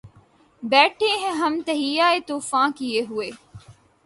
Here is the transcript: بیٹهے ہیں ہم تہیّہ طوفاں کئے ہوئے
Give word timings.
بیٹهے 0.63 1.11
ہیں 1.17 1.33
ہم 1.33 1.59
تہیّہ 1.65 2.09
طوفاں 2.27 2.67
کئے 2.77 3.01
ہوئے 3.09 3.29